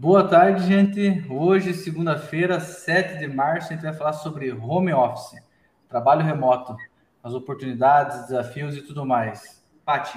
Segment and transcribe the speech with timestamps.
[0.00, 1.26] Boa tarde, gente.
[1.28, 5.42] Hoje, segunda-feira, 7 de março, a gente vai falar sobre home office,
[5.88, 6.76] trabalho remoto,
[7.20, 9.60] as oportunidades, desafios e tudo mais.
[9.84, 10.16] Pati,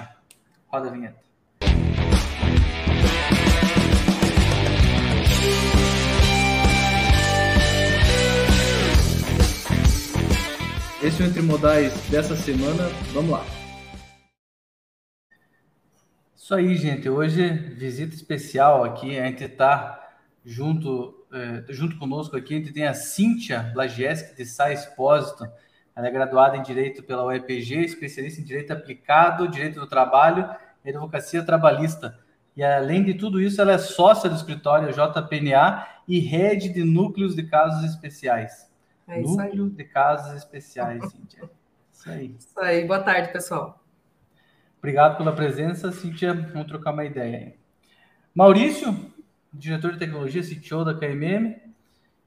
[0.68, 1.20] roda a vinheta.
[11.02, 12.84] Esse é o Entre Modais dessa semana.
[13.12, 13.61] Vamos lá.
[16.52, 17.08] Isso aí, gente.
[17.08, 17.48] Hoje,
[17.78, 19.18] visita especial aqui.
[19.18, 20.10] A gente está
[20.44, 22.54] junto, é, junto conosco aqui.
[22.54, 25.50] A gente tem a Cíntia Blagieski de Sá Expósito.
[25.96, 30.46] Ela é graduada em Direito pela UEPG, especialista em Direito Aplicado, Direito do Trabalho
[30.84, 32.18] e Advocacia Trabalhista.
[32.54, 37.34] E, além de tudo isso, ela é sócia do escritório JPNA e rede de núcleos
[37.34, 38.70] de casos especiais.
[39.08, 41.50] É Núcleo de casos especiais, Cíntia.
[41.90, 42.36] Isso aí.
[42.38, 42.86] Isso aí.
[42.86, 43.81] Boa tarde, pessoal.
[44.82, 46.34] Obrigado pela presença, Cíntia.
[46.34, 47.54] Vamos trocar uma ideia.
[48.34, 48.92] Maurício,
[49.52, 51.54] diretor de tecnologia, CTO da KMM.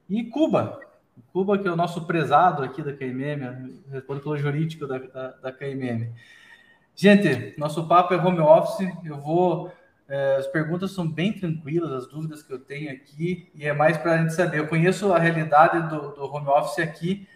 [0.10, 0.80] E Cuba.
[1.34, 5.52] Cuba, que é o nosso prezado aqui da KMM, responde pelo jurídico da, da, da
[5.52, 6.14] KMM.
[6.96, 8.90] Gente, nosso papo é home office.
[9.04, 9.70] Eu vou.
[10.08, 13.98] É, as perguntas são bem tranquilas, as dúvidas que eu tenho aqui, e é mais
[13.98, 14.60] para a gente saber.
[14.60, 17.28] Eu conheço a realidade do, do home office aqui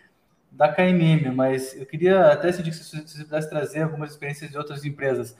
[0.51, 5.35] da KMM, mas eu queria até se você pudesse trazer algumas experiências de outras empresas.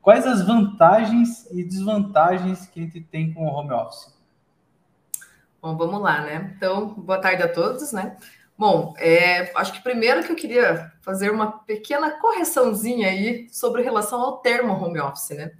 [0.00, 4.12] Quais as vantagens e desvantagens que a gente tem com o home office?
[5.62, 6.54] Bom, vamos lá, né?
[6.56, 8.16] Então, boa tarde a todos, né?
[8.56, 14.20] Bom, é, acho que primeiro que eu queria fazer uma pequena correçãozinha aí sobre relação
[14.20, 15.52] ao termo home office, né?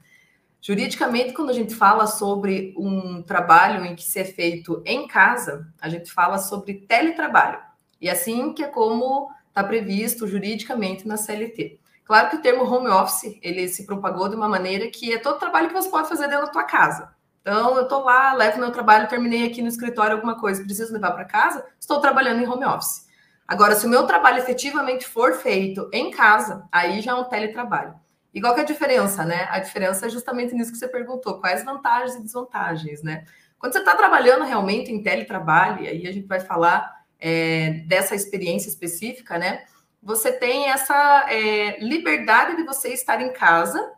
[0.60, 5.66] Juridicamente, quando a gente fala sobre um trabalho em que se é feito em casa,
[5.80, 7.58] a gente fala sobre teletrabalho.
[8.04, 11.80] E assim que é como está previsto juridicamente na CLT.
[12.04, 15.38] Claro que o termo home office, ele se propagou de uma maneira que é todo
[15.38, 17.14] trabalho que você pode fazer dentro da tua casa.
[17.40, 21.12] Então, eu estou lá, levo meu trabalho, terminei aqui no escritório alguma coisa, preciso levar
[21.12, 23.06] para casa, estou trabalhando em home office.
[23.48, 27.94] Agora, se o meu trabalho efetivamente for feito em casa, aí já é um teletrabalho.
[28.34, 29.48] E qual que é a diferença, né?
[29.50, 33.24] A diferença é justamente nisso que você perguntou, quais vantagens e desvantagens, né?
[33.58, 38.68] Quando você está trabalhando realmente em teletrabalho, aí a gente vai falar é, dessa experiência
[38.68, 39.64] específica, né?
[40.02, 43.92] Você tem essa é, liberdade de você estar em casa,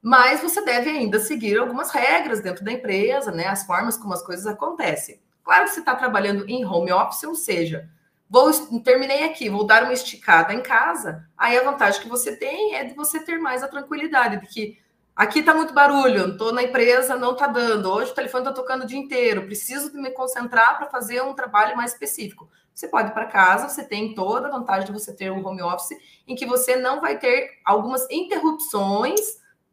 [0.00, 3.48] mas você deve ainda seguir algumas regras dentro da empresa, né?
[3.48, 5.20] As formas como as coisas acontecem.
[5.42, 7.90] Claro que você está trabalhando em home office, ou seja,
[8.28, 8.52] vou
[8.84, 11.28] terminei aqui, vou dar uma esticada em casa.
[11.36, 14.78] Aí a vantagem que você tem é de você ter mais a tranquilidade de que
[15.20, 17.90] Aqui está muito barulho, estou na empresa, não está dando.
[17.90, 21.34] Hoje o telefone está tocando o dia inteiro, preciso de me concentrar para fazer um
[21.34, 22.48] trabalho mais específico.
[22.74, 25.62] Você pode ir para casa, você tem toda a vantagem de você ter um home
[25.62, 29.20] office em que você não vai ter algumas interrupções.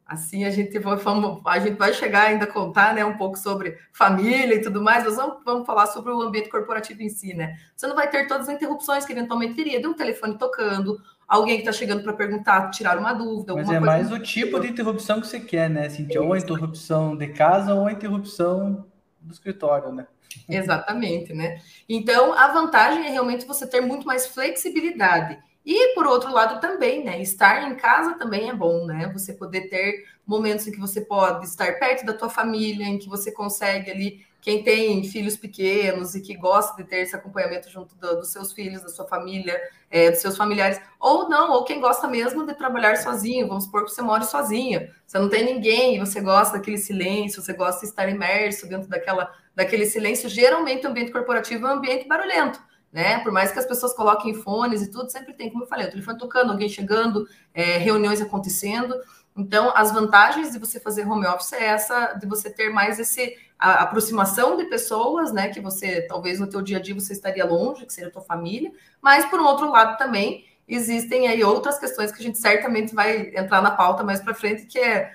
[0.05, 0.97] Assim a gente vai,
[1.45, 5.03] a gente vai chegar ainda a contar né, um pouco sobre família e tudo mais,
[5.03, 7.57] mas vamos, vamos falar sobre o ambiente corporativo em si, né?
[7.75, 10.97] Você não vai ter todas as interrupções que eventualmente teria de um telefone tocando,
[11.27, 13.53] alguém que está chegando para perguntar, tirar uma dúvida.
[13.53, 16.21] Mas é mais o tipo de interrupção que você quer, né, Cintia?
[16.21, 18.85] Ou a interrupção de casa ou a interrupção
[19.19, 20.07] do escritório, né?
[20.47, 21.61] Exatamente, né?
[21.87, 25.37] Então, a vantagem é realmente você ter muito mais flexibilidade.
[25.65, 27.21] E, por outro lado, também, né?
[27.21, 29.09] Estar em casa também é bom, né?
[29.13, 33.09] Você poder ter momentos em que você pode estar perto da tua família, em que
[33.09, 37.95] você consegue ali quem tem filhos pequenos e que gosta de ter esse acompanhamento junto
[37.95, 39.59] do, dos seus filhos, da sua família,
[39.91, 43.83] é, dos seus familiares, ou não, ou quem gosta mesmo de trabalhar sozinho, vamos supor
[43.83, 47.87] que você mora sozinho, você não tem ninguém, você gosta daquele silêncio, você gosta de
[47.87, 52.61] estar imerso dentro daquela, daquele silêncio, geralmente o ambiente corporativo é um ambiente barulhento,
[52.93, 53.17] né?
[53.21, 55.89] Por mais que as pessoas coloquem fones e tudo, sempre tem, como eu falei, o
[55.89, 58.93] telefone tocando, alguém chegando, é, reuniões acontecendo.
[59.35, 63.35] Então, as vantagens de você fazer home office é essa, de você ter mais esse
[63.57, 67.43] a aproximação de pessoas, né, que você talvez no teu dia a dia você estaria
[67.43, 71.79] longe, que seria a tua família, mas por um outro lado também existem aí outras
[71.79, 75.11] questões que a gente certamente vai entrar na pauta mais para frente, que é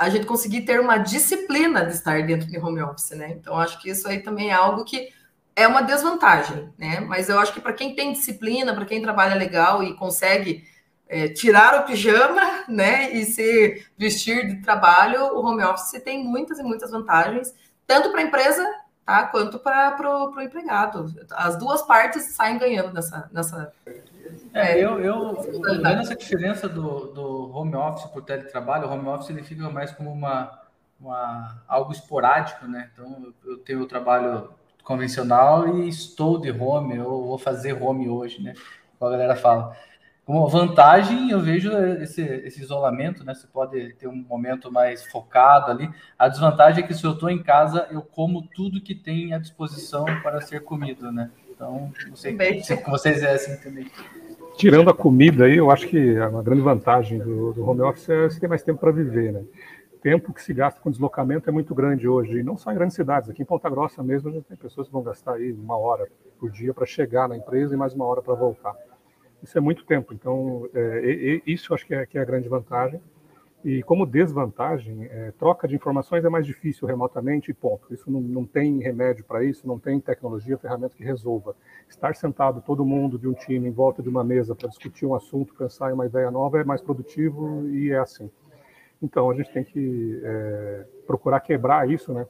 [0.00, 3.32] a gente conseguir ter uma disciplina de estar dentro de home office, né?
[3.32, 5.10] Então acho que isso aí também é algo que
[5.54, 7.00] é uma desvantagem, né?
[7.00, 10.64] Mas eu acho que para quem tem disciplina, para quem trabalha legal e consegue
[11.06, 16.58] é, tirar o pijama, né, e se vestir de trabalho, o home office tem muitas
[16.58, 17.52] e muitas vantagens
[17.86, 18.64] tanto para a empresa
[19.10, 21.06] tá, quanto para o empregado.
[21.32, 23.28] As duas partes saem ganhando nessa.
[23.32, 23.72] nessa
[24.54, 28.92] é, é, eu, eu vendo essa diferença do, do home office para o teletrabalho, o
[28.92, 30.60] home office ele fica mais como uma,
[31.00, 32.90] uma, algo esporádico, né?
[32.92, 34.50] Então, eu tenho o trabalho
[34.84, 38.54] convencional e estou de home, eu vou fazer home hoje, né?
[38.98, 39.76] Como a galera fala.
[40.30, 43.34] Como vantagem, eu vejo esse, esse isolamento, né?
[43.34, 45.90] Você pode ter um momento mais focado ali.
[46.16, 49.38] A desvantagem é que se eu estou em casa, eu como tudo que tem à
[49.38, 51.32] disposição para ser comido, né?
[51.50, 53.90] Então, não sei se vocês é assim também.
[54.56, 58.28] Tirando a comida aí, eu acho que uma grande vantagem do, do home office é
[58.28, 59.42] você ter mais tempo para viver, né?
[60.00, 62.94] tempo que se gasta com deslocamento é muito grande hoje, e não só em grandes
[62.94, 63.28] cidades.
[63.28, 66.08] Aqui em Ponta Grossa mesmo, a gente tem pessoas que vão gastar aí uma hora
[66.38, 68.74] por dia para chegar na empresa e mais uma hora para voltar.
[69.42, 72.48] Isso é muito tempo, então é, isso eu acho que é, que é a grande
[72.48, 73.00] vantagem.
[73.62, 77.92] E como desvantagem, é, troca de informações é mais difícil remotamente e ponto.
[77.92, 81.54] Isso não, não tem remédio para isso, não tem tecnologia, ferramenta que resolva.
[81.86, 85.14] Estar sentado todo mundo de um time em volta de uma mesa para discutir um
[85.14, 88.30] assunto, pensar em uma ideia nova é mais produtivo e é assim.
[89.02, 92.26] Então, a gente tem que é, procurar quebrar isso, né?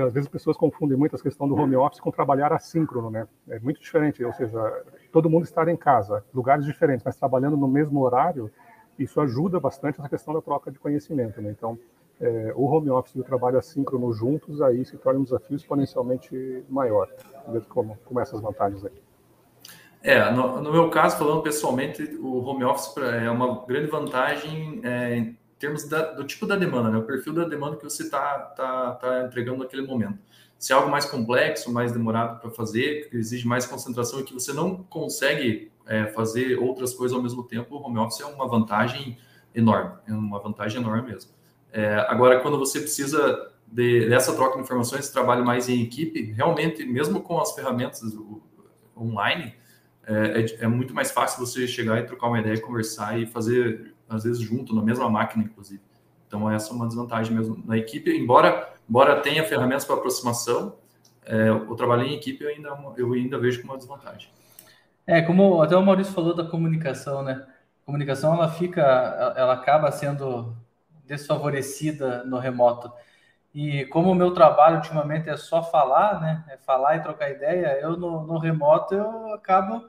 [0.00, 3.26] Às vezes as pessoas confundem muito a questão do home office com trabalhar assíncrono, né?
[3.48, 7.68] É muito diferente, ou seja, todo mundo estar em casa, lugares diferentes, mas trabalhando no
[7.68, 8.50] mesmo horário,
[8.98, 11.50] isso ajuda bastante essa questão da troca de conhecimento, né?
[11.50, 11.78] Então,
[12.20, 16.64] é, o home office e o trabalho assíncrono juntos aí se torna um desafio exponencialmente
[16.68, 17.08] maior.
[17.46, 18.92] Vamos como, como essas vantagens aí.
[20.02, 25.32] É, no, no, meu caso, falando pessoalmente, o home office é uma grande vantagem é,
[25.58, 26.98] termos da, do tipo da demanda, né?
[26.98, 30.18] o perfil da demanda que você está tá, tá entregando naquele momento.
[30.58, 34.32] Se é algo mais complexo, mais demorado para fazer, que exige mais concentração e que
[34.32, 38.48] você não consegue é, fazer outras coisas ao mesmo tempo, o home office é uma
[38.48, 39.18] vantagem
[39.54, 41.30] enorme, é uma vantagem enorme mesmo.
[41.72, 46.84] É, agora, quando você precisa de, dessa troca de informações, trabalho mais em equipe, realmente,
[46.84, 48.00] mesmo com as ferramentas
[48.96, 49.54] online,
[50.06, 53.94] é, é, é muito mais fácil você chegar e trocar uma ideia, conversar e fazer
[54.08, 55.82] às vezes junto, na mesma máquina, inclusive.
[56.26, 60.76] Então, essa é uma desvantagem mesmo na equipe, embora, embora tenha ferramentas para aproximação,
[61.24, 64.30] é, o trabalho em equipe eu ainda, eu ainda vejo como uma desvantagem.
[65.06, 67.44] É, como até o Maurício falou da comunicação, né?
[67.82, 68.82] A comunicação, ela fica,
[69.36, 70.56] ela acaba sendo
[71.04, 72.92] desfavorecida no remoto.
[73.54, 76.44] E como o meu trabalho ultimamente é só falar, né?
[76.48, 79.84] É falar e trocar ideia, eu no, no remoto eu acabo,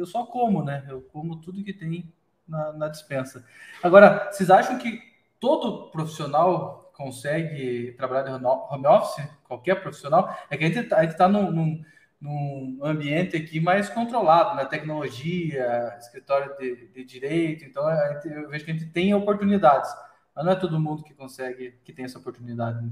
[0.00, 0.84] eu só como, né?
[0.88, 2.12] Eu como tudo que tem
[2.46, 3.44] na, na dispensa.
[3.82, 5.00] Agora, vocês acham que
[5.38, 9.28] todo profissional consegue trabalhar de home office?
[9.44, 10.36] Qualquer profissional?
[10.50, 11.84] É que a gente está tá num, num,
[12.20, 14.68] num, ambiente aqui mais controlado, na né?
[14.68, 17.84] tecnologia, escritório de, de direito, então
[18.14, 19.90] gente, eu vejo que a gente tem oportunidades,
[20.34, 22.84] mas não é todo mundo que consegue, que tem essa oportunidade.
[22.84, 22.90] Né?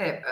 [0.00, 0.22] É,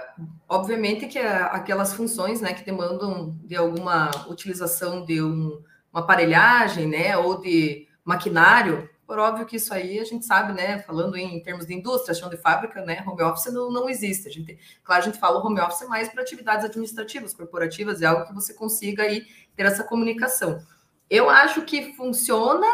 [0.49, 5.63] obviamente que aquelas funções né, que demandam de alguma utilização de um,
[5.93, 10.79] uma aparelhagem, né, ou de maquinário, por óbvio que isso aí a gente sabe, né?
[10.81, 13.03] Falando em termos de indústria, chão de fábrica, né?
[13.07, 14.29] Home office não, não existe.
[14.29, 18.27] A gente, claro, a gente fala home office mais para atividades administrativas, corporativas, é algo
[18.27, 19.27] que você consiga aí
[19.57, 20.63] ter essa comunicação.
[21.09, 22.67] Eu acho que funciona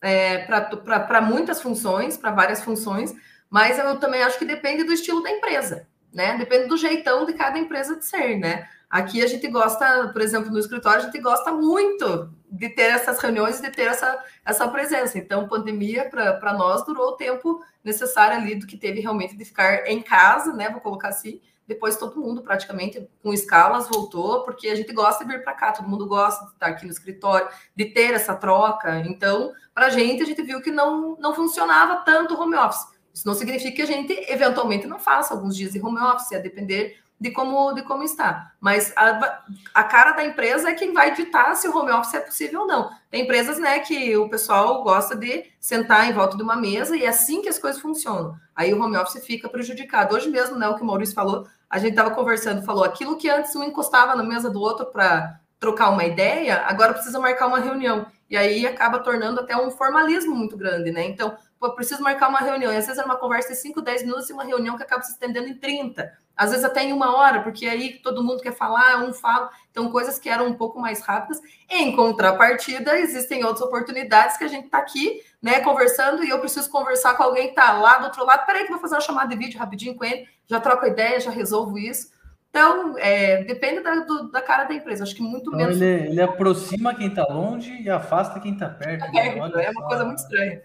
[0.00, 3.12] é, para muitas funções, para várias funções,
[3.48, 6.36] mas eu também acho que depende do estilo da empresa, né?
[6.36, 8.68] Depende do jeitão de cada empresa de ser, né?
[8.90, 13.20] Aqui a gente gosta, por exemplo, no escritório, a gente gosta muito de ter essas
[13.20, 15.16] reuniões, de ter essa, essa presença.
[15.16, 19.86] Então, pandemia, para nós, durou o tempo necessário ali do que teve realmente de ficar
[19.86, 20.68] em casa, né?
[20.70, 21.40] Vou colocar assim.
[21.68, 25.70] Depois todo mundo praticamente com escalas voltou, porque a gente gosta de vir para cá,
[25.70, 28.98] todo mundo gosta de estar aqui no escritório, de ter essa troca.
[29.06, 32.88] Então, para a gente, a gente viu que não, não funcionava tanto o home office.
[33.12, 36.38] Isso não significa que a gente eventualmente não faça alguns dias de home office, a
[36.38, 38.52] depender de como, de como está.
[38.58, 39.42] Mas a,
[39.74, 42.66] a cara da empresa é quem vai ditar se o home office é possível ou
[42.66, 42.90] não.
[43.10, 47.04] Tem empresas né, que o pessoal gosta de sentar em volta de uma mesa e
[47.04, 48.34] é assim que as coisas funcionam.
[48.56, 50.14] Aí o home office fica prejudicado.
[50.14, 53.28] Hoje mesmo, né, o que o Maurício falou, a gente estava conversando, falou aquilo que
[53.28, 57.60] antes um encostava na mesa do outro para trocar uma ideia, agora precisa marcar uma
[57.60, 58.06] reunião.
[58.28, 61.04] E aí acaba tornando até um formalismo muito grande, né?
[61.04, 62.72] Então, pô, preciso marcar uma reunião.
[62.72, 65.02] E às vezes é uma conversa de 5, 10 minutos e uma reunião que acaba
[65.02, 68.56] se estendendo em 30 às vezes até em uma hora, porque aí todo mundo quer
[68.56, 69.50] falar, um fala.
[69.70, 71.38] Então, coisas que eram um pouco mais rápidas.
[71.68, 76.70] Em contrapartida, existem outras oportunidades que a gente está aqui, né, conversando, e eu preciso
[76.70, 78.46] conversar com alguém que está lá do outro lado.
[78.46, 80.88] Peraí, que eu vou fazer uma chamada de vídeo rapidinho com ele, já troco a
[80.88, 82.10] ideia, já resolvo isso.
[82.50, 85.04] Então, é, depende da, do, da cara da empresa.
[85.04, 85.80] Acho que muito então, menos.
[85.80, 89.04] Ele, ele aproxima quem está longe e afasta quem está perto.
[89.16, 89.64] É, né?
[89.64, 90.62] é uma coisa muito estranha.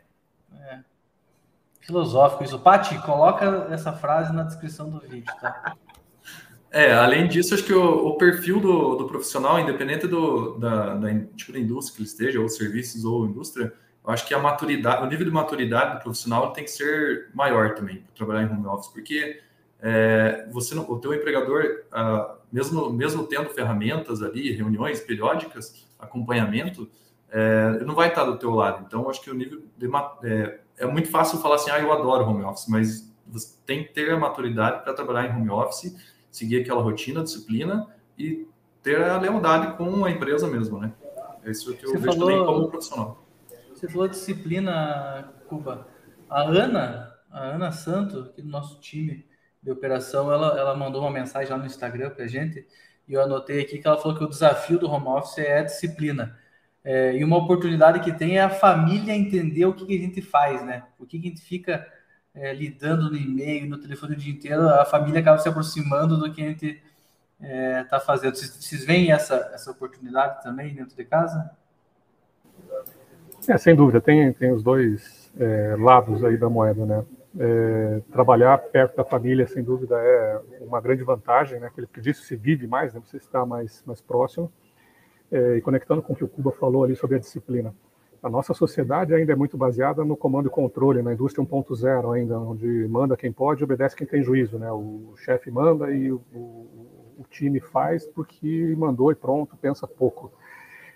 [0.54, 0.80] É
[1.86, 2.60] filosófico isso.
[2.60, 5.76] Pati, coloca essa frase na descrição do vídeo, tá?
[6.72, 11.10] É, além disso, acho que o, o perfil do, do, profissional, independente do da, da,
[11.36, 13.72] tipo de indústria que ele esteja, ou serviços ou indústria,
[14.06, 17.76] eu acho que a maturidade, o nível de maturidade do profissional tem que ser maior
[17.76, 19.42] também para trabalhar em home office, porque
[19.88, 26.90] é, você, o teu empregador, ah, mesmo mesmo tendo ferramentas ali, reuniões periódicas, acompanhamento,
[27.30, 28.84] é, não vai estar do teu lado.
[28.88, 29.88] Então, acho que o nível de,
[30.24, 33.94] é, é muito fácil falar assim, ah, eu adoro home office, mas você tem que
[33.94, 35.96] ter a maturidade para trabalhar em home office,
[36.32, 37.86] seguir aquela rotina, disciplina
[38.18, 38.48] e
[38.82, 40.92] ter a lealdade com a empresa mesmo, né?
[41.44, 43.24] É isso que eu você vejo falou, também como profissional.
[43.72, 45.88] Você falou disciplina, Cuba.
[46.28, 49.24] A Ana, a Ana Santo, aqui do nosso time
[49.66, 52.66] de operação, ela, ela mandou uma mensagem lá no Instagram para a gente
[53.08, 55.64] e eu anotei aqui que ela falou que o desafio do home office é a
[55.64, 56.38] disciplina.
[56.84, 60.22] É, e uma oportunidade que tem é a família entender o que, que a gente
[60.22, 60.84] faz, né?
[61.00, 61.86] O que, que a gente fica
[62.36, 66.32] é, lidando no e-mail, no telefone o dia inteiro, a família acaba se aproximando do
[66.32, 66.80] que a gente
[67.42, 68.36] está é, tá fazendo.
[68.36, 71.50] Vocês, vocês veem essa, essa oportunidade também dentro de casa?
[73.48, 77.04] É, sem dúvida, tem, tem os dois é, lados aí da moeda, né?
[77.38, 81.68] É, trabalhar perto da família, sem dúvida, é uma grande vantagem, né?
[81.68, 83.02] Aquele que disse se vive mais, né?
[83.04, 84.52] Você está mais, mais próximo.
[85.32, 87.76] É, e conectando com o que o Cuba falou ali sobre a disciplina.
[88.24, 92.40] A nossa sociedade ainda é muito baseada no comando e controle, na indústria 1.0 ainda,
[92.40, 94.72] onde manda quem pode obedece quem tem juízo, né?
[94.72, 100.32] O chefe manda e o, o, o time faz porque mandou e pronto, pensa pouco.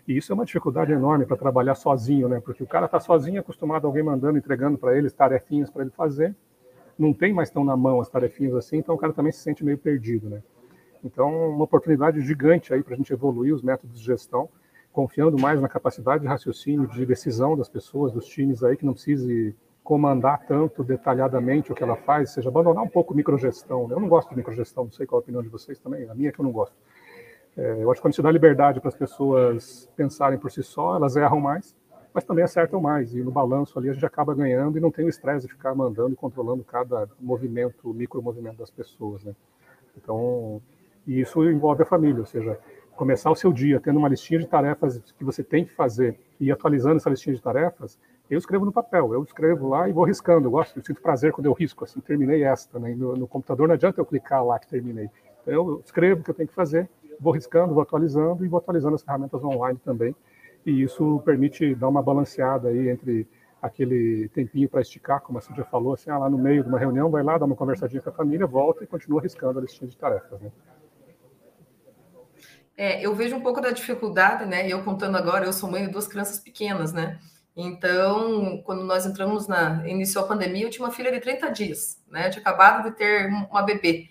[0.09, 2.39] E isso é uma dificuldade enorme para trabalhar sozinho, né?
[2.39, 5.91] Porque o cara está sozinho, acostumado a alguém mandando, entregando para ele tarefinhas para ele
[5.91, 6.35] fazer.
[6.97, 9.63] Não tem mais tão na mão as tarefinhas assim, então o cara também se sente
[9.63, 10.41] meio perdido, né?
[11.03, 14.49] Então, uma oportunidade gigante aí para a gente evoluir os métodos de gestão,
[14.91, 18.93] confiando mais na capacidade de raciocínio, de decisão das pessoas, dos times aí, que não
[18.93, 23.87] precise comandar tanto detalhadamente o que ela faz, seja abandonar um pouco microgestão.
[23.87, 23.93] Né?
[23.93, 26.29] Eu não gosto de microgestão, não sei qual a opinião de vocês também, a minha
[26.29, 26.75] é que eu não gosto.
[27.59, 30.95] É, eu acho que quando se dá liberdade para as pessoas pensarem por si só,
[30.95, 31.75] elas erram mais,
[32.13, 33.13] mas também acertam mais.
[33.13, 35.75] E no balanço ali a gente acaba ganhando e não tem o estresse de ficar
[35.75, 39.25] mandando e controlando cada movimento, micro movimento das pessoas.
[39.25, 39.35] Né?
[39.97, 40.61] Então,
[41.05, 42.57] e isso envolve a família, ou seja,
[42.95, 46.49] começar o seu dia tendo uma listinha de tarefas que você tem que fazer e
[46.53, 47.99] atualizando essa listinha de tarefas,
[48.29, 50.47] eu escrevo no papel, eu escrevo lá e vou riscando.
[50.47, 52.95] Eu gosto, eu sinto prazer quando eu risco, assim, terminei esta, né?
[52.95, 55.09] No, no computador não adianta eu clicar lá que terminei.
[55.41, 56.87] Então, eu escrevo o que eu tenho que fazer
[57.19, 60.15] vou riscando, vou atualizando e vou atualizando as ferramentas online também.
[60.65, 63.27] E isso permite dar uma balanceada aí entre
[63.61, 66.79] aquele tempinho para esticar, como a Cintia falou, assim, ah, lá no meio de uma
[66.79, 69.89] reunião, vai lá, dá uma conversadinha com a família, volta e continua riscando a listinha
[69.89, 70.39] de tarefas.
[70.39, 70.51] Né?
[72.77, 74.65] É, eu vejo um pouco da dificuldade, né?
[74.65, 77.19] Eu contando agora, eu sou mãe de duas crianças pequenas, né?
[77.53, 82.01] Então, quando nós entramos na iniciou a pandemia, eu tinha uma filha de 30 dias,
[82.07, 82.27] né?
[82.27, 84.07] Eu tinha acabado de ter uma bebê.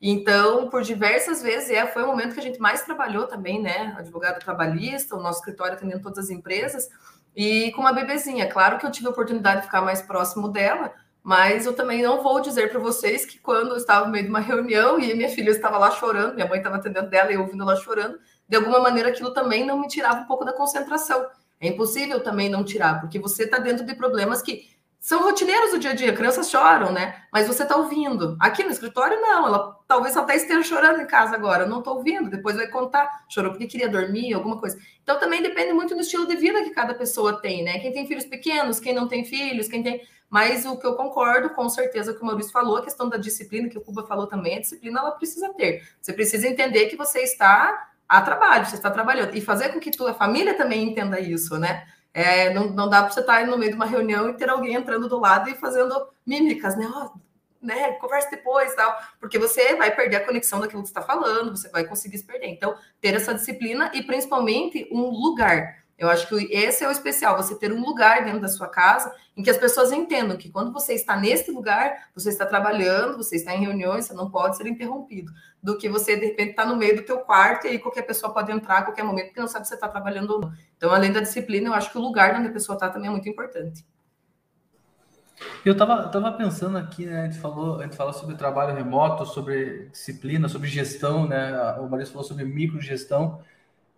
[0.00, 3.94] Então, por diversas vezes, é, foi o momento que a gente mais trabalhou também, né?
[3.98, 6.88] Advogado trabalhista, o nosso escritório atendendo todas as empresas,
[7.34, 8.48] e com uma bebezinha.
[8.48, 12.22] Claro que eu tive a oportunidade de ficar mais próximo dela, mas eu também não
[12.22, 15.28] vou dizer para vocês que quando eu estava no meio de uma reunião e minha
[15.28, 18.56] filha estava lá chorando, minha mãe estava atendendo dela e eu ouvindo ela chorando, de
[18.56, 21.26] alguma maneira aquilo também não me tirava um pouco da concentração.
[21.60, 25.78] É impossível também não tirar, porque você está dentro de problemas que são rotineiros do
[25.78, 27.22] dia a dia, crianças choram, né?
[27.32, 28.36] Mas você está ouvindo.
[28.40, 29.46] Aqui no escritório, não.
[29.46, 31.64] Ela talvez até esteja chorando em casa agora.
[31.64, 32.28] Eu não estou ouvindo.
[32.28, 33.24] Depois vai contar.
[33.28, 34.76] Chorou porque queria dormir, alguma coisa.
[35.02, 37.78] Então também depende muito do estilo de vida que cada pessoa tem, né?
[37.78, 40.02] Quem tem filhos pequenos, quem não tem filhos, quem tem.
[40.28, 43.68] Mas o que eu concordo, com certeza, que o Maurício falou, a questão da disciplina,
[43.68, 45.88] que o Cuba falou também, a disciplina ela precisa ter.
[46.02, 49.36] Você precisa entender que você está a trabalho, você está trabalhando.
[49.36, 51.86] E fazer com que tua família também entenda isso, né?
[52.12, 54.48] É, não, não dá para você estar tá no meio de uma reunião e ter
[54.48, 56.86] alguém entrando do lado e fazendo mímicas, né?
[56.86, 57.18] Oh,
[57.60, 57.92] né?
[57.94, 61.84] Conversa depois tal, porque você vai perder a conexão daquilo que está falando, você vai
[61.84, 62.48] conseguir se perder.
[62.48, 65.84] Então, ter essa disciplina e principalmente um lugar.
[65.98, 69.12] Eu acho que esse é o especial, você ter um lugar dentro da sua casa
[69.36, 73.34] em que as pessoas entendam que quando você está nesse lugar, você está trabalhando, você
[73.34, 76.76] está em reuniões, você não pode ser interrompido, do que você de repente está no
[76.76, 79.48] meio do teu quarto e aí qualquer pessoa pode entrar a qualquer momento porque não
[79.48, 80.52] sabe se você está trabalhando ou não.
[80.76, 83.10] Então, além da disciplina, eu acho que o lugar onde a pessoa está também é
[83.10, 83.84] muito importante.
[85.64, 87.22] Eu estava tava pensando aqui, né?
[87.22, 91.72] A gente falou, a gente falou sobre trabalho remoto, sobre disciplina, sobre gestão, né?
[91.80, 93.40] O Maurício falou sobre microgestão.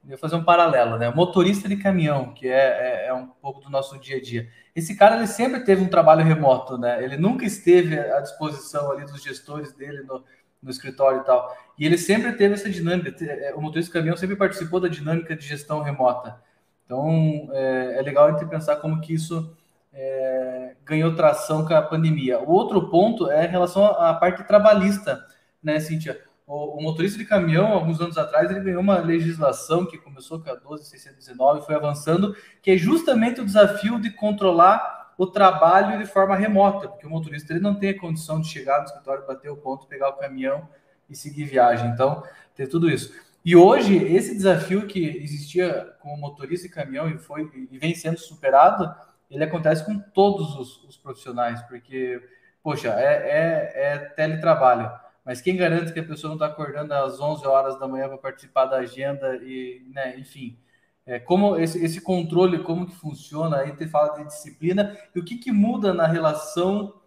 [0.09, 1.11] Eu fazer um paralelo, né?
[1.11, 4.49] Motorista de caminhão, que é, é, é, um pouco do nosso dia a dia.
[4.75, 7.03] Esse cara, ele sempre teve um trabalho remoto, né?
[7.05, 10.25] Ele nunca esteve à disposição ali dos gestores dele no,
[10.63, 11.55] no escritório e tal.
[11.79, 13.15] E ele sempre teve essa dinâmica.
[13.25, 16.41] É, o motorista de caminhão sempre participou da dinâmica de gestão remota.
[16.85, 19.55] Então, é, é legal a gente pensar como que isso
[19.93, 22.41] é, ganhou tração com a pandemia.
[22.41, 25.25] O outro ponto é em relação à parte trabalhista,
[25.63, 26.21] né, Cíntia?
[26.51, 30.51] O, o, motorista de caminhão, alguns anos atrás, ele ganhou uma legislação que começou com
[30.51, 36.35] a 12619 foi avançando, que é justamente o desafio de controlar o trabalho de forma
[36.35, 39.57] remota, porque o motorista ele não tem a condição de chegar no escritório, bater o
[39.57, 40.69] ponto, pegar o caminhão
[41.09, 41.89] e seguir viagem.
[41.89, 42.21] Então,
[42.57, 43.15] tem tudo isso.
[43.45, 47.95] E hoje, esse desafio que existia com o motorista e caminhão e, foi, e vem
[47.95, 48.93] sendo superado,
[49.31, 52.21] ele acontece com todos os, os profissionais, porque,
[52.61, 54.91] poxa, é, é, é, teletrabalho,
[55.25, 58.19] mas quem garante que a pessoa não está acordando às 11 horas da manhã para
[58.19, 60.59] participar da agenda e, né, enfim,
[61.07, 65.25] é, como esse, esse controle, como que funciona, aí te fala de disciplina, e o
[65.25, 67.01] que, que muda na relação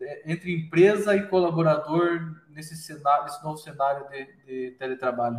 [0.00, 5.38] é, entre empresa e colaborador nesse cenário, nesse novo cenário de, de teletrabalho?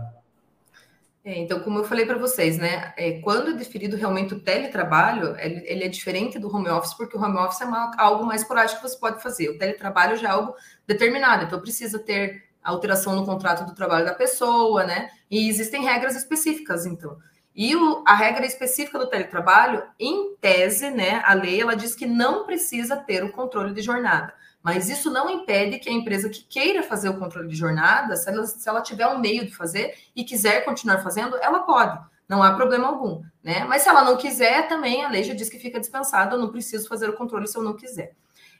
[1.23, 5.35] É, então, como eu falei para vocês, né, é, quando é definido realmente o teletrabalho,
[5.37, 8.41] ele, ele, é diferente do home office, porque o home office é uma, algo mais
[8.41, 9.49] esporádico que você pode fazer.
[9.49, 10.55] O teletrabalho já é algo
[10.87, 15.09] determinado, então precisa ter alteração no contrato do trabalho da pessoa, né?
[15.29, 17.17] E existem regras específicas, então.
[17.55, 22.05] E o, a regra específica do teletrabalho, em tese, né, a lei ela diz que
[22.05, 24.33] não precisa ter o controle de jornada.
[24.63, 28.29] Mas isso não impede que a empresa que queira fazer o controle de jornada, se
[28.29, 31.97] ela, se ela tiver um meio de fazer e quiser continuar fazendo, ela pode,
[32.27, 33.63] não há problema algum, né?
[33.65, 36.51] Mas se ela não quiser, também a lei já diz que fica dispensada, eu não
[36.51, 38.13] preciso fazer o controle se eu não quiser.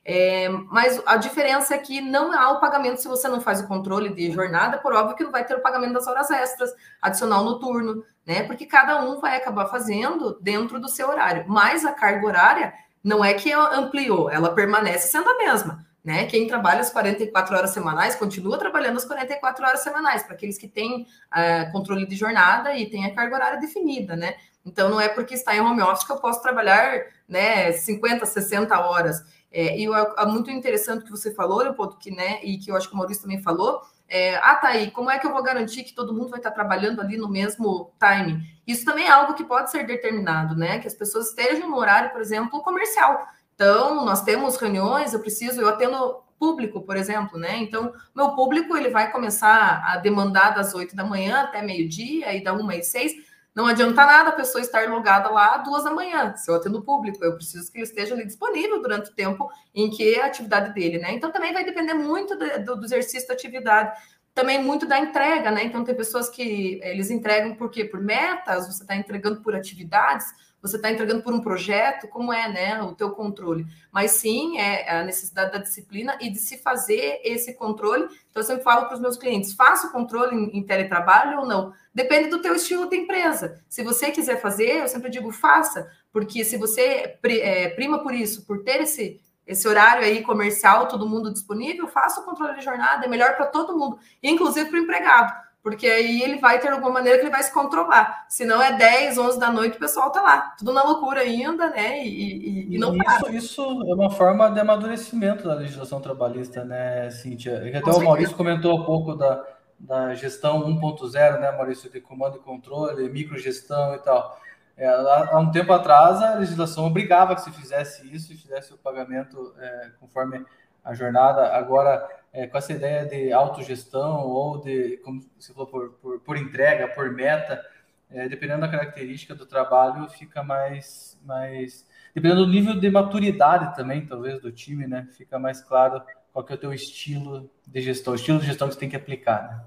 [0.05, 3.67] É, mas a diferença é que não há o pagamento se você não faz o
[3.67, 7.43] controle de jornada, por óbvio que não vai ter o pagamento das horas extras, adicional
[7.43, 8.43] noturno, né?
[8.43, 11.43] Porque cada um vai acabar fazendo dentro do seu horário.
[11.47, 15.85] Mas a carga horária não é que ampliou, ela permanece sendo a mesma.
[16.09, 16.25] Né?
[16.25, 20.67] Quem trabalha as 44 horas semanais continua trabalhando as 44 horas semanais, para aqueles que
[20.67, 24.33] têm uh, controle de jornada e têm a carga horária definida, né?
[24.65, 28.79] Então não é porque está em home office que eu posso trabalhar né, 50, 60
[28.79, 29.23] horas.
[29.51, 32.87] É, e é muito interessante que você falou, Leopoldo, que, né, e que eu acho
[32.87, 33.79] que o Maurício também falou.
[34.07, 36.49] É, ah, tá aí, como é que eu vou garantir que todo mundo vai estar
[36.49, 38.43] trabalhando ali no mesmo time?
[38.65, 40.79] Isso também é algo que pode ser determinado, né?
[40.79, 43.27] Que as pessoas estejam no horário, por exemplo, comercial.
[43.59, 47.57] Então, nós temos reuniões, eu preciso, eu atendo público, por exemplo, né?
[47.57, 52.41] Então, meu público ele vai começar a demandar das 8 da manhã até meio-dia e
[52.41, 53.11] da 1 às 6.
[53.53, 56.33] Não adianta nada a pessoa estar logada lá às duas da manhã.
[56.37, 59.89] Se eu atendo público, eu preciso que ele esteja ali disponível durante o tempo em
[59.89, 61.11] que é a atividade dele, né?
[61.11, 63.91] Então, também vai depender muito do, do exercício da atividade
[64.33, 65.65] também muito da entrega, né?
[65.65, 67.83] Então tem pessoas que eles entregam por quê?
[67.83, 70.27] Por metas, você está entregando por atividades,
[70.61, 73.65] você está entregando por um projeto, como é né, o teu controle.
[73.91, 78.03] Mas sim, é a necessidade da disciplina e de se fazer esse controle.
[78.03, 81.45] Então, eu sempre falo para os meus clientes, faça o controle em, em, teletrabalho ou
[81.45, 81.73] não.
[81.93, 83.61] Depende do teu estilo de empresa.
[83.69, 85.89] Se você quiser fazer, eu sempre digo, faça.
[86.11, 91.07] Porque se você é, prima por isso, por ter esse, esse horário aí comercial, todo
[91.07, 94.83] mundo disponível, faça o controle de jornada, é melhor para todo mundo, inclusive para o
[94.83, 98.25] empregado porque aí ele vai ter alguma maneira que ele vai se controlar.
[98.29, 101.69] Se não é 10, 11 da noite, o pessoal tá lá, tudo na loucura ainda,
[101.69, 102.03] né?
[102.03, 107.09] E, e, e não isso, isso é uma forma de amadurecimento da legislação trabalhista, né,
[107.09, 107.61] Cíntia?
[107.71, 109.45] É até o Maurício comentou um pouco da,
[109.77, 114.39] da gestão 1.0, né, Maurício, de comando e controle, microgestão e tal.
[114.77, 118.77] É, há um tempo atrás, a legislação obrigava que se fizesse isso e fizesse o
[118.77, 120.45] pagamento é, conforme
[120.85, 121.53] a jornada.
[121.53, 126.37] Agora, é, com essa ideia de autogestão ou de, como você falou, por, por, por
[126.37, 127.63] entrega, por meta,
[128.09, 131.87] é, dependendo da característica do trabalho, fica mais, mais.
[132.13, 135.07] Dependendo do nível de maturidade também, talvez, do time, né?
[135.11, 136.01] Fica mais claro
[136.33, 138.89] qual que é o teu estilo de gestão, o estilo de gestão que você tem
[138.89, 139.63] que aplicar, né?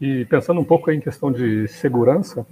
[0.00, 2.46] E pensando um pouco em questão de segurança,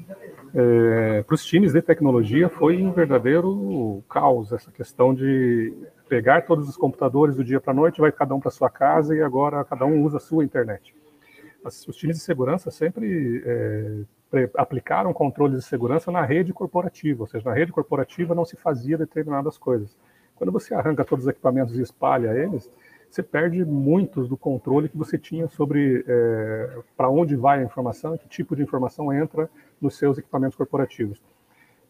[0.54, 5.72] é, para os times de tecnologia foi um verdadeiro caos essa questão de
[6.08, 9.14] pegar todos os computadores do dia para a noite, vai cada um para sua casa
[9.14, 10.94] e agora cada um usa a sua internet.
[11.64, 14.04] Os times de segurança sempre é,
[14.54, 18.96] aplicaram controles de segurança na rede corporativa, ou seja, na rede corporativa não se fazia
[18.96, 19.96] determinadas coisas.
[20.36, 22.70] Quando você arranca todos os equipamentos e espalha eles,
[23.10, 28.16] você perde muitos do controle que você tinha sobre é, para onde vai a informação,
[28.16, 29.48] que tipo de informação entra
[29.80, 31.20] nos seus equipamentos corporativos.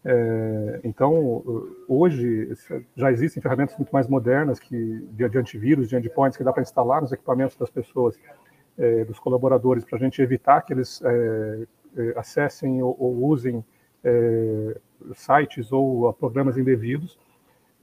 [0.09, 2.55] É, então, hoje
[2.95, 6.63] já existem ferramentas muito mais modernas que de, de antivírus, de endpoints que dá para
[6.63, 8.17] instalar nos equipamentos das pessoas,
[8.79, 11.67] é, dos colaboradores, para a gente evitar que eles é,
[11.97, 13.65] é acessem ou, ou usem
[14.05, 14.77] é,
[15.13, 17.19] sites ou programas indevidos.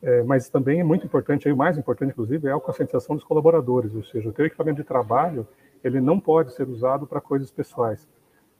[0.01, 3.25] É, mas também é muito importante, aí, o mais importante, inclusive, é a conscientização dos
[3.25, 5.45] colaboradores, ou seja, o teu equipamento de trabalho
[5.83, 8.07] ele não pode ser usado para coisas pessoais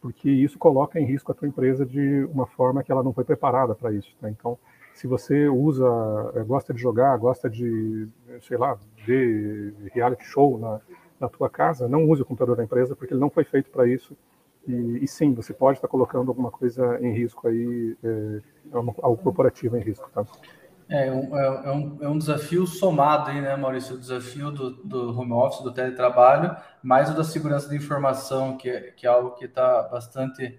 [0.04, 3.24] porque isso coloca em risco a tua empresa de uma forma que ela não foi
[3.24, 4.14] preparada para isso.
[4.20, 4.30] Tá?
[4.30, 4.60] Então,
[4.94, 5.88] se você usa,
[6.36, 8.10] eh, gosta de jogar, gosta de,
[8.42, 10.82] sei lá, ver reality show na,
[11.18, 13.88] na tua casa, não use o computador da empresa, porque ele não foi feito para
[13.88, 14.14] isso.
[14.68, 18.42] E, e, sim, você pode estar colocando alguma coisa em risco aí, é,
[18.74, 20.10] algo corporativo em risco.
[20.14, 20.26] Tá?
[20.94, 23.96] É um, é, é, um, é um desafio somado aí, né, Maurício?
[23.96, 28.70] O desafio do, do home office, do teletrabalho, mais o da segurança da informação, que
[28.70, 30.56] é, que é algo que está bastante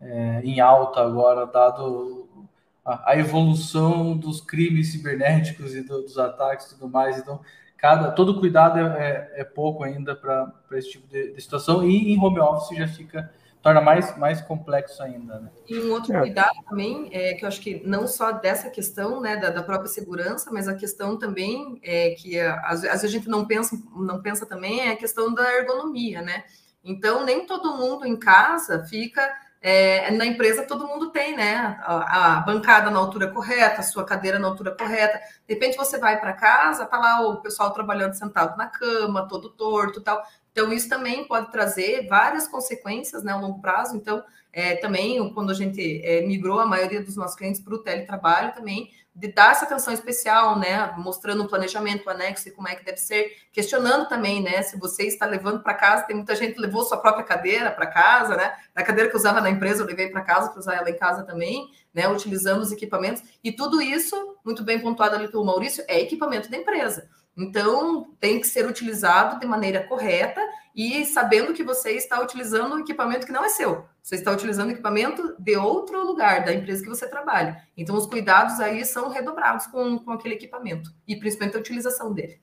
[0.00, 2.46] é, em alta agora, dado
[2.84, 7.18] a, a, evolução dos crimes cibernéticos e do, dos ataques e tudo mais.
[7.18, 7.40] Então,
[7.76, 12.12] cada, todo cuidado é, é, é pouco ainda para esse tipo de, de situação, e
[12.12, 15.38] em home office já fica torna mais, mais complexo ainda.
[15.38, 15.50] Né?
[15.68, 16.20] E um outro é.
[16.20, 19.88] cuidado também, é, que eu acho que não só dessa questão né, da, da própria
[19.88, 24.44] segurança, mas a questão também é que às, vezes a gente não pensa, não pensa
[24.44, 26.44] também é a questão da ergonomia, né?
[26.84, 29.22] Então, nem todo mundo em casa fica.
[29.64, 31.78] É, na empresa todo mundo tem, né?
[31.82, 35.20] A, a, bancada na altura correta, a sua cadeira na altura correta.
[35.46, 39.50] De repente você vai para casa, tá lá o pessoal trabalhando sentado na cama, todo
[39.50, 40.20] torto, tal.
[40.50, 43.96] Então, isso também pode trazer várias consequências né, a longo prazo.
[43.96, 44.22] Então,
[44.52, 48.52] é, também, quando a gente é, migrou a maioria dos nossos clientes para o teletrabalho,
[48.52, 52.74] também de dar essa atenção especial, né, mostrando o planejamento, o anexo e como é
[52.74, 56.54] que deve ser, questionando também, né, se você está levando para casa, tem muita gente
[56.54, 59.86] que levou sua própria cadeira para casa, né, a cadeira que usava na empresa eu
[59.86, 63.82] levei para casa para usar ela em casa também, né, utilizando os equipamentos, e tudo
[63.82, 67.08] isso, muito bem pontuado ali pelo Maurício, é equipamento da empresa.
[67.36, 70.40] Então, tem que ser utilizado de maneira correta
[70.74, 73.84] e sabendo que você está utilizando um equipamento que não é seu.
[74.02, 77.62] Você está utilizando equipamento de outro lugar, da empresa que você trabalha.
[77.76, 82.40] Então, os cuidados aí são redobrados com, com aquele equipamento e principalmente a utilização dele.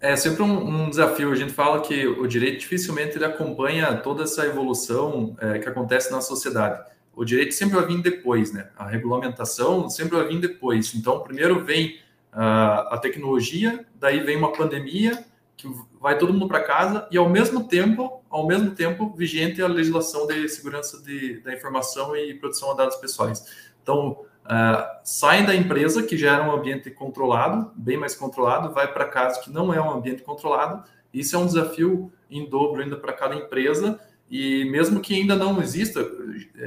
[0.00, 1.30] É sempre um, um, desafio.
[1.30, 6.10] A gente fala que o direito dificilmente ele acompanha toda essa evolução é, que acontece
[6.10, 6.90] na sociedade.
[7.14, 8.70] O direito sempre vai vir depois, né?
[8.76, 10.94] A regulamentação sempre vai vir depois.
[10.94, 12.00] Então, primeiro vem
[12.32, 15.22] a tecnologia, daí vem uma pandemia
[15.56, 15.68] que
[16.00, 20.26] vai todo mundo para casa e ao mesmo tempo, ao mesmo tempo vigente a legislação
[20.26, 23.44] de segurança de, da informação e proteção a dados pessoais.
[23.82, 28.92] Então uh, saem da empresa que já era um ambiente controlado, bem mais controlado, vai
[28.92, 30.82] para casa que não é um ambiente controlado.
[31.12, 35.60] Isso é um desafio em dobro ainda para cada empresa e mesmo que ainda não
[35.62, 36.00] exista,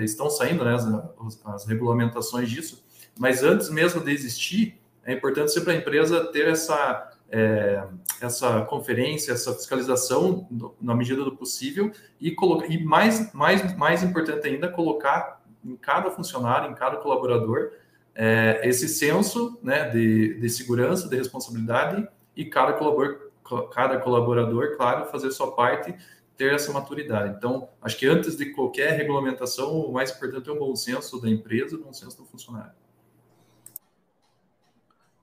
[0.02, 2.86] estão saindo né, as, as regulamentações disso,
[3.18, 7.84] mas antes mesmo de existir é importante sempre a empresa ter essa, é,
[8.22, 10.48] essa conferência, essa fiscalização
[10.82, 12.36] na medida do possível e
[12.70, 17.72] e mais, mais, mais importante ainda colocar em cada funcionário, em cada colaborador
[18.14, 23.32] é, esse senso né, de, de segurança, de responsabilidade e cada colaborador,
[23.74, 25.94] cada colaborador, claro, fazer sua parte,
[26.38, 27.36] ter essa maturidade.
[27.38, 31.30] Então, acho que antes de qualquer regulamentação, o mais importante é o bom senso da
[31.30, 32.72] empresa, o bom senso do funcionário.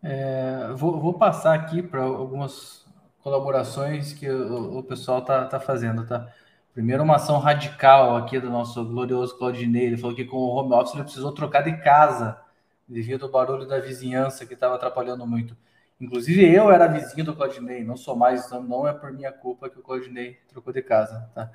[0.02, 2.84] É, vou, vou, passar aqui para algumas
[3.22, 6.28] colaborações que o, o pessoal está tá fazendo, tá?
[6.74, 9.86] Primeiro, uma ação radical aqui do nosso glorioso Claudinei.
[9.86, 12.40] Ele falou que com o home office ele precisou trocar de casa
[12.88, 15.56] devido ao barulho da vizinhança que estava atrapalhando muito.
[16.00, 19.70] Inclusive, eu era vizinho do Claudinei, não sou mais, então não é por minha culpa
[19.70, 21.50] que o Claudinei trocou de casa, tá?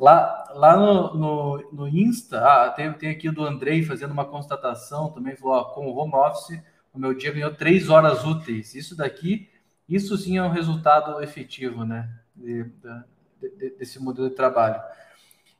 [0.00, 4.24] Lá, lá no, no, no Insta, ah, tem, tem aqui o do Andrei fazendo uma
[4.24, 6.60] constatação também, falou, ó, com o home office
[6.94, 8.74] o meu dia ganhou três horas úteis.
[8.74, 9.50] Isso daqui,
[9.88, 12.08] isso sim é um resultado efetivo, né?
[12.34, 12.64] De,
[13.40, 14.80] de, desse modelo de trabalho.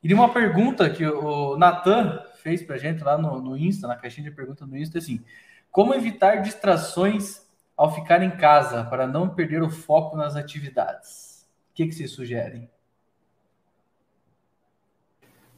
[0.03, 3.97] E uma pergunta que o Natan fez para a gente lá no, no Insta, na
[3.97, 5.25] caixinha de perguntas no Insta, assim:
[5.70, 7.42] como evitar distrações
[7.77, 11.44] ao ficar em casa para não perder o foco nas atividades?
[11.73, 12.70] O que, que vocês sugerem?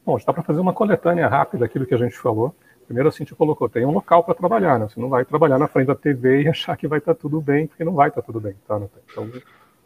[0.03, 2.55] Bom, está para fazer uma coletânea rápida daquilo que a gente falou.
[2.87, 4.87] Primeiro, assim, te colocou, tem um local para trabalhar, né?
[4.87, 7.41] Você não vai trabalhar na frente da TV e achar que vai estar tá tudo
[7.41, 8.81] bem, porque não vai estar tá tudo bem, tá?
[9.11, 9.29] Então,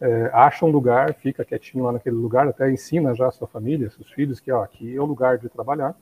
[0.00, 3.90] é, acha um lugar, fica quietinho lá naquele lugar, até ensina já a sua família,
[3.90, 5.96] seus filhos, que ó, aqui é o lugar de trabalhar.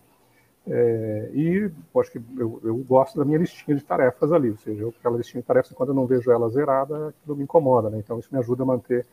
[0.66, 4.82] É, e acho que eu, eu, gosto da minha listinha de tarefas ali, ou seja,
[4.82, 7.98] eu, aquela listinha de tarefas, quando eu não vejo ela zerada, aquilo me incomoda, né?
[7.98, 9.06] Então, isso me ajuda a manter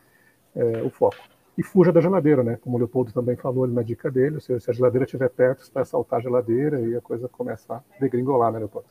[0.54, 1.16] é, o foco
[1.58, 2.56] e fuja da geladeira, né?
[2.62, 5.84] Como o Leopoldo também falou na dica dele, se, a geladeira estiver perto, você vai
[5.84, 8.86] saltar a geladeira e a coisa começa a degringolar, né, Leopoldo?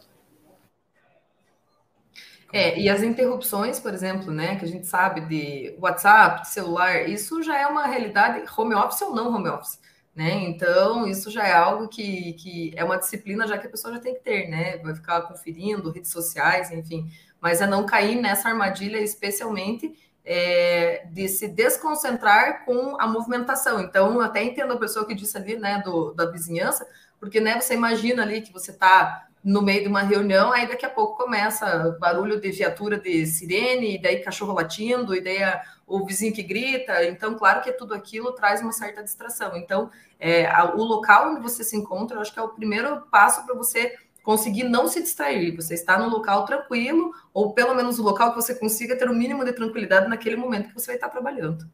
[2.52, 7.08] É, e as interrupções, por exemplo, né, que a gente sabe de WhatsApp, de celular,
[7.08, 9.80] isso já é uma realidade, home office ou não home office,
[10.14, 10.34] né?
[10.44, 14.00] Então, isso já é algo que, que é uma disciplina já que a pessoa já
[14.02, 14.78] tem que ter, né?
[14.80, 19.94] Vai ficar conferindo redes sociais, enfim, mas é não cair nessa armadilha, especialmente
[20.30, 23.80] é, de se desconcentrar com a movimentação.
[23.80, 26.86] Então, até entendo a pessoa que disse ali, né, do, da vizinhança,
[27.18, 30.86] porque, né, você imagina ali que você está no meio de uma reunião, aí daqui
[30.86, 35.64] a pouco começa barulho de viatura de sirene, e daí cachorro latindo, e daí a,
[35.88, 37.06] o vizinho que grita.
[37.06, 39.56] Então, claro que tudo aquilo traz uma certa distração.
[39.56, 43.04] Então, é, a, o local onde você se encontra, eu acho que é o primeiro
[43.10, 45.56] passo para você conseguir não se distrair.
[45.56, 49.16] Você está no local tranquilo, ou pelo menos o local que você consiga ter o
[49.16, 51.66] mínimo de tranquilidade naquele momento que você vai estar trabalhando.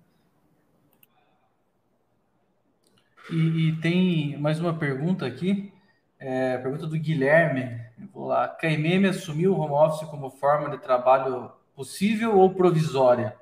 [3.31, 5.73] E, e tem mais uma pergunta aqui,
[6.19, 7.81] é, pergunta do Guilherme.
[8.13, 8.47] Vou lá.
[8.47, 13.35] KMM assumiu o home office como forma de trabalho possível ou provisória?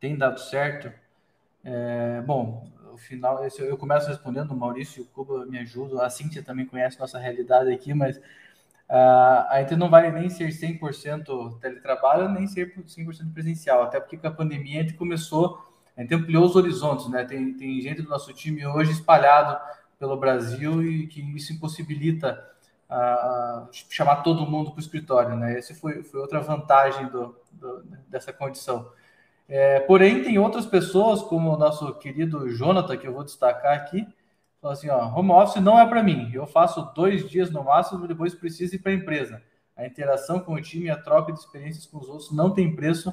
[0.00, 0.90] Tem dado certo?
[1.62, 6.08] É, bom, o final, eu começo respondendo, o Maurício e o Cuba me ajudam, a
[6.08, 8.18] Cíntia também conhece nossa realidade aqui, mas
[8.96, 14.28] a gente não vai nem ser 100% teletrabalho, nem ser 100% presencial, até porque com
[14.28, 17.24] a pandemia a gente começou, a gente ampliou os horizontes, né?
[17.24, 19.58] Tem, tem gente do nosso time hoje espalhado
[19.98, 22.44] pelo Brasil e que isso impossibilita
[22.90, 25.58] uh, chamar todo mundo para o escritório, né?
[25.58, 28.90] Essa foi, foi outra vantagem do, do, dessa condição.
[29.48, 34.06] É, porém, tem outras pessoas, como o nosso querido Jonathan, que eu vou destacar aqui,
[34.64, 36.30] falou assim: ó, home office não é para mim.
[36.32, 39.42] Eu faço dois dias no máximo, depois preciso ir para a empresa.
[39.76, 43.12] A interação com o time a troca de experiências com os outros não tem preço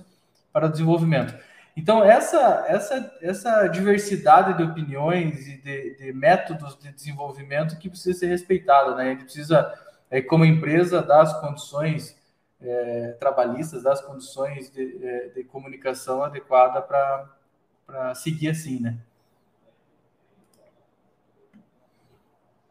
[0.53, 1.35] para o desenvolvimento.
[1.75, 8.19] Então, essa, essa, essa diversidade de opiniões e de, de métodos de desenvolvimento que precisa
[8.19, 9.03] ser respeitada, né?
[9.03, 9.73] A gente precisa,
[10.09, 12.17] é, como empresa, dar as condições
[12.61, 18.97] é, trabalhistas, das condições de, é, de comunicação adequada para seguir assim, né?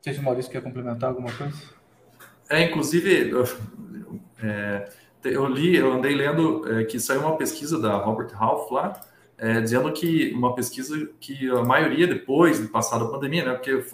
[0.02, 1.56] Sei se o Maurício quer complementar alguma coisa.
[2.48, 3.44] É, inclusive, eu,
[4.42, 4.88] é,
[5.24, 9.00] eu li, eu andei lendo é, que saiu uma pesquisa da Robert Half lá,
[9.38, 13.52] é, dizendo que uma pesquisa que a maioria depois de passar a pandemia, né?
[13.54, 13.84] Porque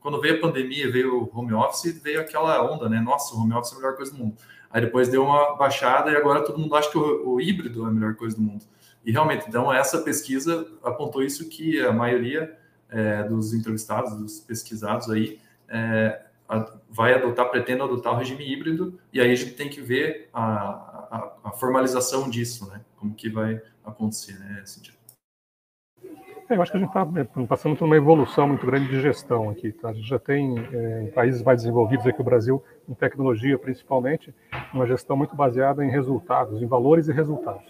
[0.00, 3.00] quando veio a pandemia, veio o home office, veio aquela onda, né?
[3.00, 4.36] Nossa, o home office é a melhor coisa do mundo.
[4.70, 7.88] Aí depois deu uma baixada e agora todo mundo acha que o, o híbrido é
[7.88, 8.64] a melhor coisa do mundo.
[9.04, 12.56] E realmente, então, essa pesquisa apontou isso que a maioria
[12.88, 16.22] é, dos entrevistados, dos pesquisados aí, é,
[16.88, 20.42] vai adotar, pretende adotar o regime híbrido, e aí a gente tem que ver a,
[20.44, 22.80] a, a formalização disso, né?
[22.96, 24.94] Como que vai acontecer, né, Cintia?
[26.48, 29.00] É, eu acho que a gente está é, passando por uma evolução muito grande de
[29.00, 29.72] gestão aqui.
[29.72, 29.88] Tá?
[29.88, 34.34] A gente já tem, é, em países mais desenvolvidos aqui, o Brasil, em tecnologia principalmente,
[34.72, 37.64] uma gestão muito baseada em resultados, em valores e resultados.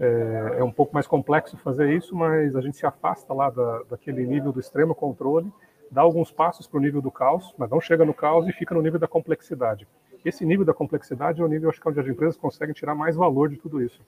[0.00, 3.82] É, é um pouco mais complexo fazer isso, mas a gente se afasta lá da,
[3.90, 5.52] daquele nível do extremo controle,
[5.92, 8.74] dá alguns passos para o nível do caos, mas não chega no caos e fica
[8.74, 9.86] no nível da complexidade.
[10.24, 13.14] Esse nível da complexidade é o nível, acho que, onde as empresas conseguem tirar mais
[13.14, 14.00] valor de tudo isso.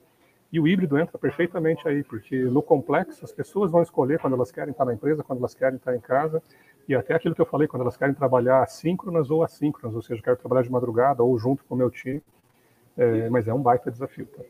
[0.51, 4.51] E o híbrido entra perfeitamente aí, porque no complexo as pessoas vão escolher quando elas
[4.51, 6.41] querem estar na empresa, quando elas querem estar em casa,
[6.87, 10.21] e até aquilo que eu falei, quando elas querem trabalhar síncronas ou assíncronas, ou seja,
[10.21, 12.21] quero trabalhar de madrugada ou junto com o meu time,
[12.97, 14.25] é, mas é um baita desafio.
[14.27, 14.43] Tá?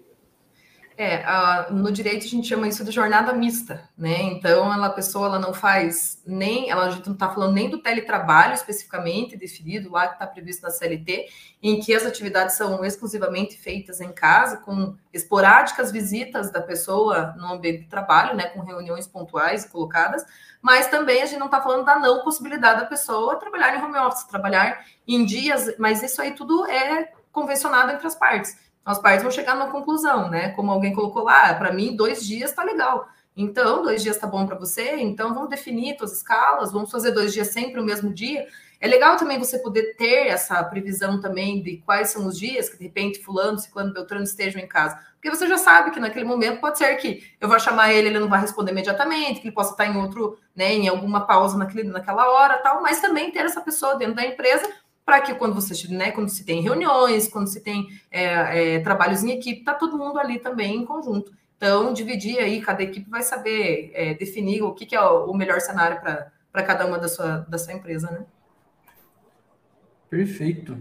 [0.98, 4.22] É, a, no direito a gente chama isso de jornada mista, né?
[4.22, 7.70] Então, ela, a pessoa ela não faz nem, ela, a gente não está falando nem
[7.70, 11.28] do teletrabalho especificamente definido lá que está previsto na CLT,
[11.62, 17.48] em que as atividades são exclusivamente feitas em casa, com esporádicas visitas da pessoa no
[17.48, 18.46] ambiente de trabalho, né?
[18.46, 20.26] Com reuniões pontuais colocadas,
[20.62, 23.98] mas também a gente não está falando da não possibilidade da pessoa trabalhar em home
[23.98, 29.24] office, trabalhar em dias, mas isso aí tudo é convencionado entre as partes as partes
[29.24, 30.50] vão chegar numa conclusão, né?
[30.50, 33.10] Como alguém colocou lá, para mim, dois dias está legal.
[33.36, 37.34] Então, dois dias está bom para você, então vamos definir suas escalas, vamos fazer dois
[37.34, 38.48] dias sempre o mesmo dia.
[38.80, 42.78] É legal também você poder ter essa previsão também de quais são os dias que
[42.78, 45.00] de repente fulano, ciclano, beltrano estejam em casa.
[45.16, 48.20] Porque você já sabe que naquele momento pode ser que eu vou chamar ele, ele
[48.20, 51.90] não vai responder imediatamente, que ele possa estar em outro, né, em alguma pausa naquele,
[51.90, 54.72] naquela hora, tal, mas também ter essa pessoa dentro da empresa
[55.06, 59.24] para que quando você, né, quando se tem reuniões, quando se tem é, é, trabalhos
[59.24, 61.32] em equipe, tá todo mundo ali também em conjunto.
[61.56, 65.62] Então, dividir aí, cada equipe vai saber é, definir o que, que, é o melhor
[65.62, 68.26] cenário para cada uma da sua, da sua empresa, né?
[70.10, 70.78] Perfeito.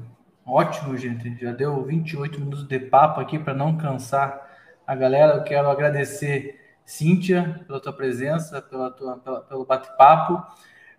[0.47, 1.39] Ótimo, gente.
[1.41, 4.51] Já deu 28 minutos de papo aqui para não cansar
[4.87, 5.37] a galera.
[5.37, 10.43] Eu quero agradecer, Cíntia, pela tua presença, pela tua, pela, pelo bate-papo.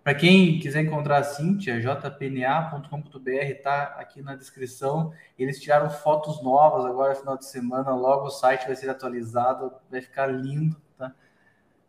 [0.06, 5.12] Para quem quiser encontrar a Cintia, jpna.com.br está aqui na descrição.
[5.36, 7.90] Eles tiraram fotos novas agora, final de semana.
[7.96, 10.80] Logo o site vai ser atualizado, vai ficar lindo.
[10.96, 11.12] Tá?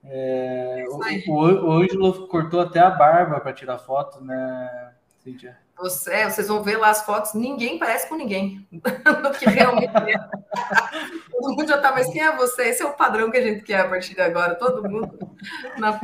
[0.03, 5.59] É, o, o, o Ângelo cortou até a barba para tirar foto, né, Cintia?
[5.77, 8.67] Você, é, vocês vão ver lá as fotos, ninguém parece com ninguém.
[8.73, 10.17] no que realmente é.
[11.37, 12.69] todo mundo já tá, mas quem é você?
[12.69, 15.19] Esse é o padrão que a gente quer a partir de agora, todo mundo.
[15.79, 16.01] Na...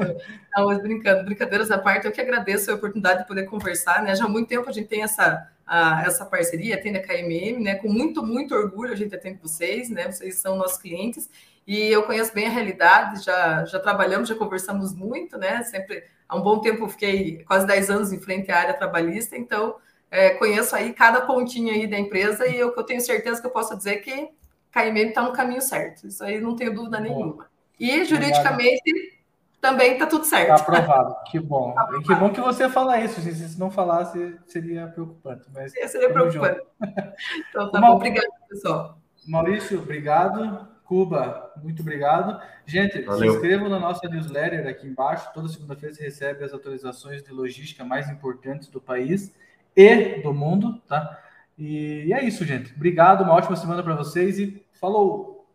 [0.56, 4.14] Não, mas brincando, brincadeiras à parte, eu que agradeço a oportunidade de poder conversar, né?
[4.14, 7.74] Já há muito tempo a gente tem essa, a, essa parceria, tem a KMM, né?
[7.76, 10.10] Com muito, muito orgulho a gente atende vocês, né?
[10.10, 11.30] Vocês são nossos clientes
[11.66, 15.62] e eu conheço bem a realidade, já, já trabalhamos, já conversamos muito, né?
[15.62, 19.76] Sempre há um bom tempo, fiquei quase 10 anos em frente à área trabalhista, então
[20.10, 23.50] é, conheço aí cada pontinho aí da empresa e eu, eu tenho certeza que eu
[23.50, 24.28] posso dizer que
[24.72, 26.06] KMM está no caminho certo.
[26.06, 27.46] Isso aí não tenho dúvida nenhuma.
[27.78, 29.18] E juridicamente Obrigado.
[29.60, 30.54] também está tudo certo.
[30.54, 31.16] Está aprovado.
[31.30, 31.74] Que bom.
[31.74, 33.20] Tá que bom que você fala isso.
[33.20, 35.46] Se não falasse, seria preocupante.
[35.52, 36.60] Mas seria preocupante.
[37.50, 37.88] então tá Uma...
[37.88, 37.96] bom.
[37.96, 38.98] Obrigado, pessoal.
[39.26, 40.68] Maurício, obrigado.
[40.84, 42.40] Cuba, muito obrigado.
[42.66, 43.30] Gente, Valeu.
[43.30, 45.30] se inscrevam na nossa newsletter aqui embaixo.
[45.32, 49.34] Toda segunda-feira você recebe as atualizações de logística mais importantes do país
[49.74, 51.18] e do mundo, tá?
[51.58, 52.74] E, e é isso, gente.
[52.74, 55.46] Obrigado, uma ótima semana para vocês e falou!